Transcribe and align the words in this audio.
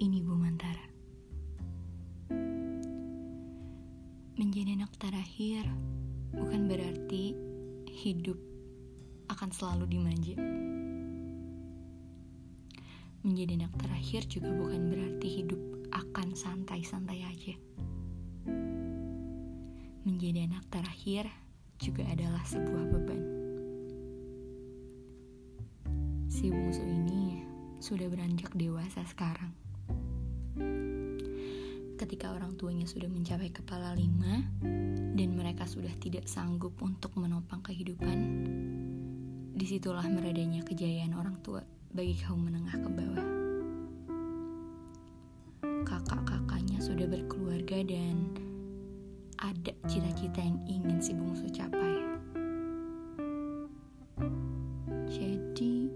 ini 0.00 0.24
Bu 0.24 0.32
Mantara. 0.32 0.88
Menjadi 4.40 4.80
anak 4.80 4.96
terakhir 4.96 5.68
bukan 6.32 6.72
berarti 6.72 7.36
hidup 7.84 8.40
akan 9.28 9.52
selalu 9.52 9.92
dimanja. 9.92 10.40
Menjadi 13.20 13.60
anak 13.60 13.76
terakhir 13.76 14.24
juga 14.24 14.48
bukan 14.56 14.88
berarti 14.88 15.28
hidup 15.28 15.60
akan 15.92 16.32
santai-santai 16.32 17.20
aja. 17.20 17.54
Menjadi 20.08 20.48
anak 20.48 20.64
terakhir 20.72 21.28
juga 21.76 22.08
adalah 22.08 22.40
sebuah 22.48 22.84
beban. 22.88 23.22
Si 26.32 26.48
bungsu 26.48 26.80
ini 26.88 27.44
sudah 27.84 28.08
beranjak 28.08 28.56
dewasa 28.56 29.04
sekarang 29.04 29.52
ketika 32.00 32.32
orang 32.32 32.56
tuanya 32.56 32.88
sudah 32.88 33.12
mencapai 33.12 33.52
kepala 33.52 33.92
lima 33.92 34.40
dan 35.12 35.36
mereka 35.36 35.68
sudah 35.68 35.92
tidak 36.00 36.24
sanggup 36.24 36.72
untuk 36.80 37.12
menopang 37.20 37.60
kehidupan, 37.60 38.18
di 39.52 39.66
situlah 39.68 40.08
meredanya 40.08 40.64
kejayaan 40.64 41.12
orang 41.12 41.36
tua 41.44 41.60
bagi 41.92 42.16
kaum 42.24 42.40
menengah 42.40 42.72
ke 42.72 42.88
bawah. 42.88 43.28
Kakak-kakaknya 45.84 46.80
sudah 46.80 47.04
berkeluarga 47.04 47.84
dan 47.84 48.32
ada 49.36 49.76
cita-cita 49.84 50.40
yang 50.40 50.56
ingin 50.64 51.04
si 51.04 51.12
bungsu 51.12 51.52
capai. 51.52 52.00
Jadi, 55.04 55.92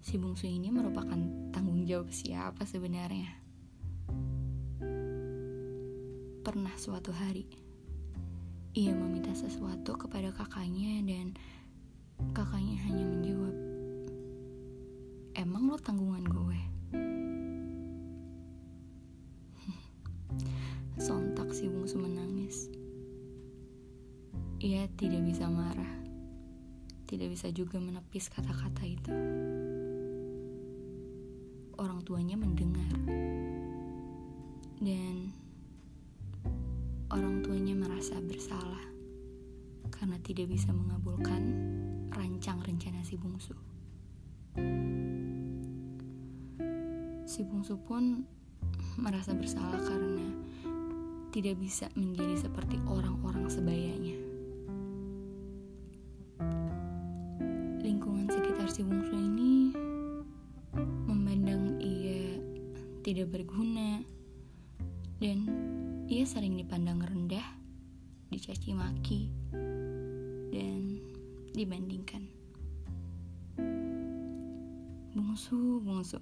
si 0.00 0.16
bungsu 0.16 0.48
ini 0.48 0.72
merupakan 0.72 1.20
tanggung 1.52 1.84
jawab 1.84 2.08
siapa 2.08 2.64
sebenarnya? 2.64 3.43
Pernah 6.44 6.76
suatu 6.76 7.08
hari, 7.08 7.48
ia 8.76 8.92
meminta 8.92 9.32
sesuatu 9.32 9.96
kepada 9.96 10.28
kakaknya 10.28 11.00
dan 11.00 11.32
kakaknya 12.36 12.84
hanya 12.84 13.00
menjawab, 13.00 13.56
Emang 15.40 15.72
lo 15.72 15.80
tanggungan 15.80 16.28
gue? 16.28 16.60
Sontak 21.08 21.56
si 21.56 21.64
bungsu 21.64 21.96
menangis. 21.96 22.68
Ia 24.60 24.84
tidak 25.00 25.24
bisa 25.24 25.48
marah, 25.48 25.96
tidak 27.08 27.32
bisa 27.32 27.48
juga 27.56 27.80
menepis 27.80 28.28
kata-kata 28.28 28.84
itu. 28.84 29.16
Orang 31.80 32.04
tuanya 32.04 32.36
mendengar, 32.36 32.92
dan 34.84 35.32
merasa 38.04 38.20
bersalah 38.20 38.84
karena 39.88 40.20
tidak 40.20 40.52
bisa 40.52 40.68
mengabulkan 40.76 41.40
rancang 42.12 42.60
rencana 42.60 43.00
si 43.00 43.16
bungsu. 43.16 43.56
Si 47.24 47.40
bungsu 47.48 47.80
pun 47.80 48.28
merasa 49.00 49.32
bersalah 49.32 49.80
karena 49.88 50.36
tidak 51.32 51.56
bisa 51.56 51.88
menjadi 51.96 52.44
seperti 52.44 52.76
orang-orang 52.84 53.48
sebayanya. 53.48 54.20
Lingkungan 57.80 58.28
sekitar 58.28 58.68
si 58.68 58.84
bungsu 58.84 59.16
ini 59.16 59.72
memandang 61.08 61.80
ia 61.80 62.36
tidak 63.00 63.32
berguna 63.32 64.04
dan 65.24 65.48
ia 66.04 66.28
sering 66.28 66.60
dipandang 66.60 67.00
rendah, 67.00 67.53
dicaci 68.34 68.74
maki, 68.74 69.30
dan 70.50 70.98
dibandingkan. 71.54 72.26
Bungsu, 75.14 75.78
bungsu. 75.78 76.18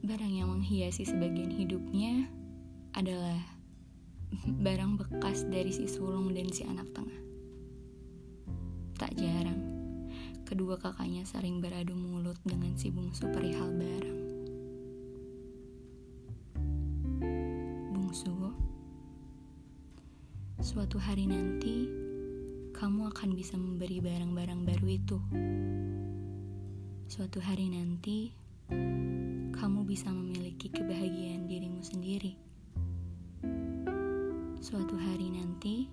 Barang 0.00 0.32
yang 0.32 0.48
menghiasi 0.48 1.04
sebagian 1.04 1.52
hidupnya 1.52 2.24
adalah 2.96 3.36
barang 4.64 4.96
bekas 4.96 5.44
dari 5.44 5.68
si 5.68 5.84
sulung 5.84 6.32
dan 6.32 6.48
si 6.48 6.64
anak 6.64 6.88
tengah. 6.96 7.20
Tak 8.96 9.12
jarang, 9.20 9.60
kedua 10.48 10.80
kakaknya 10.80 11.28
sering 11.28 11.60
beradu 11.60 11.92
mulut 11.92 12.40
dengan 12.48 12.72
si 12.80 12.88
bungsu 12.88 13.28
perihal 13.28 13.68
barang. 13.76 14.35
Suatu 20.96 21.02
hari 21.12 21.28
nanti 21.28 21.84
kamu 22.72 23.12
akan 23.12 23.36
bisa 23.36 23.60
memberi 23.60 24.00
barang-barang 24.00 24.64
baru 24.64 24.86
itu. 24.88 25.18
Suatu 27.04 27.36
hari 27.44 27.68
nanti 27.68 28.32
kamu 29.52 29.84
bisa 29.84 30.08
memiliki 30.08 30.72
kebahagiaan 30.72 31.44
dirimu 31.44 31.84
sendiri. 31.84 32.32
Suatu 34.64 34.96
hari 34.96 35.36
nanti 35.36 35.92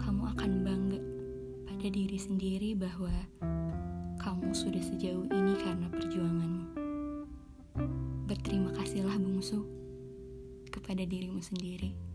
kamu 0.00 0.22
akan 0.32 0.50
bangga 0.64 1.00
pada 1.68 1.88
diri 1.92 2.16
sendiri 2.16 2.72
bahwa 2.72 3.12
kamu 4.16 4.56
sudah 4.56 4.80
sejauh 4.80 5.28
ini 5.28 5.52
karena 5.60 5.92
perjuanganmu. 5.92 6.64
Berterima 8.24 8.72
kasihlah 8.72 9.20
bungsu 9.20 9.83
kepada 10.84 11.08
dirimu 11.08 11.40
sendiri. 11.40 12.13